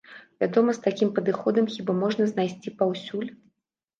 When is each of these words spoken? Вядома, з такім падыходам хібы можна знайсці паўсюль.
Вядома, 0.43 0.71
з 0.77 0.81
такім 0.85 1.09
падыходам 1.19 1.67
хібы 1.73 1.95
можна 1.99 2.27
знайсці 2.31 2.73
паўсюль. 2.79 3.29